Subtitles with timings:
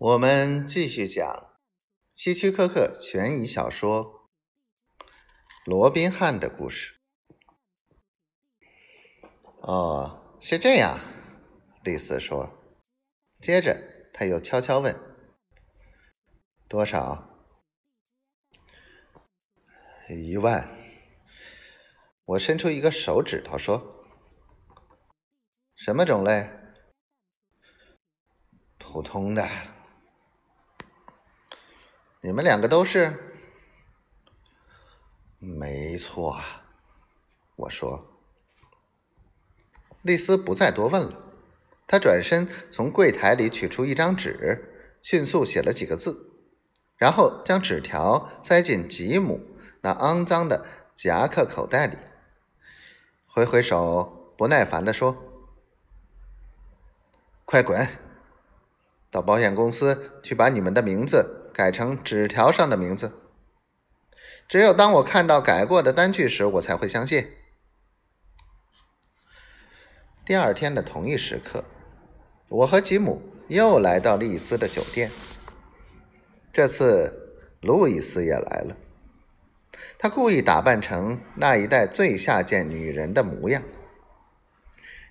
[0.00, 1.58] 我们继续讲
[2.14, 4.30] 希区柯克悬疑小说
[5.66, 6.94] 《罗宾汉的故事》。
[9.60, 10.98] 哦，是这样，
[11.84, 12.48] 丽丝说。
[13.42, 13.78] 接着，
[14.14, 14.98] 他又悄悄问
[16.66, 17.52] ：“多少？”
[20.08, 20.78] 一万。
[22.24, 24.06] 我伸出一个手指头说
[25.76, 26.48] ：“什么种类？
[28.78, 29.46] 普通的。
[32.22, 33.18] 你们两个都是？
[35.38, 36.38] 没错。”
[37.56, 38.06] 我说。
[40.02, 41.22] 丽丝不再多问了，
[41.86, 46.30] 她转身从柜台里取出一张纸，迅速写了几个字，
[46.96, 49.40] 然后将纸条塞进吉姆
[49.82, 51.98] 那肮脏的夹克口袋里。
[53.26, 55.16] 挥挥手，不耐烦地说
[57.44, 57.86] ：“快滚！
[59.10, 63.12] 到保险公司去把你们的名字改成纸条上的名字。
[64.48, 67.28] 只有当我看到改过的单据时，我才会相信。”
[70.26, 71.64] 第二天的同一时刻，
[72.48, 75.10] 我和吉姆又来到丽丝的酒店。
[76.52, 78.76] 这次，路易斯也来了。
[79.98, 83.62] 他故意打扮成那一代最下贱女人的模样，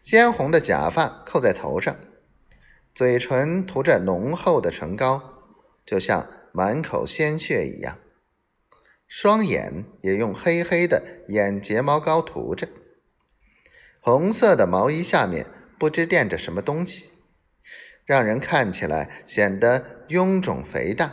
[0.02, 1.96] 鲜红的假发扣在头上，
[2.94, 5.39] 嘴唇涂着浓厚的唇膏，
[5.90, 7.98] 就像满口鲜血一样。
[9.08, 12.70] 双眼也用黑黑的眼睫毛膏涂着。
[14.00, 15.48] 红色的毛衣下面
[15.80, 17.10] 不知垫着什么东西，
[18.06, 21.12] 让人看起来显得臃肿肥大。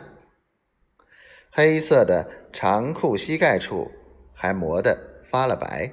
[1.50, 3.90] 黑色的长裤膝盖处
[4.34, 5.90] 还磨得发了白。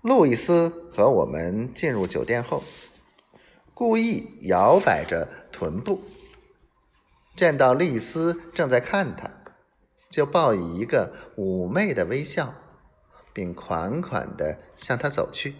[0.00, 2.64] 路易斯和我们进入酒店后，
[3.74, 6.00] 故意摇摆着臀部，
[7.36, 9.30] 见到丽丝正在看他，
[10.08, 12.54] 就报以一个妩媚的微笑，
[13.34, 15.54] 并款款的向他走去。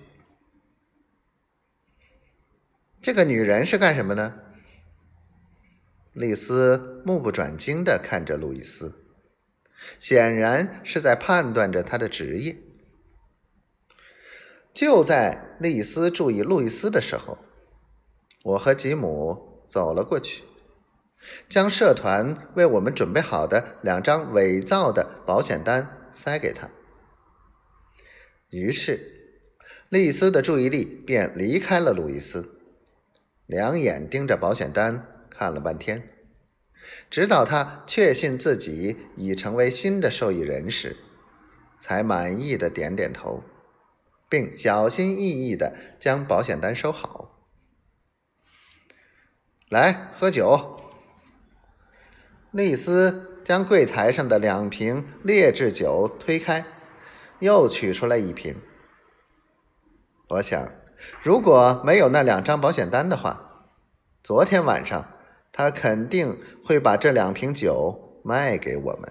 [3.02, 4.40] 这个女人是干什么呢？
[6.14, 9.04] 丽丝目不转睛的看着路易斯，
[9.98, 12.56] 显然是在判断着他的职业。
[14.72, 17.36] 就在丽丝注意路易斯的时候，
[18.44, 20.42] 我和吉姆走了过去，
[21.48, 26.70] 将社团为我们准备好的两张伪造的保险单塞给他。
[28.50, 29.44] 于是，
[29.88, 32.60] 丽丝的注意力便离开了路易斯，
[33.46, 35.06] 两眼盯着保险单。
[35.28, 36.08] 看了半天，
[37.10, 40.96] 直到他确信自己已成为新的受益人时，
[41.78, 43.44] 才满意的点点头，
[44.30, 47.44] 并小心翼翼的将保险单收好。
[49.68, 50.80] 来喝酒。
[52.56, 56.64] 丽丝将柜台上的两瓶劣质酒推开，
[57.38, 58.56] 又取出来一瓶。
[60.28, 60.66] 我想，
[61.22, 63.66] 如果没有那两张保险单的话，
[64.22, 65.06] 昨天晚上。
[65.58, 69.10] 他肯定会把这两瓶酒卖给我们。